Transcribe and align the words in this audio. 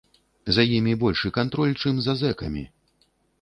За 0.55 0.63
імі 0.77 0.93
большы 1.03 1.31
кантроль, 1.37 1.75
чым 1.85 2.01
за 2.07 2.17
зэкамі. 2.23 2.65